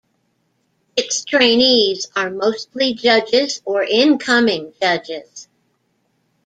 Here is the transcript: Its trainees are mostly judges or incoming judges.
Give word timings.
Its 0.97 1.23
trainees 1.23 2.07
are 2.15 2.31
mostly 2.31 2.95
judges 2.95 3.61
or 3.65 3.83
incoming 3.83 4.73
judges. 4.81 5.47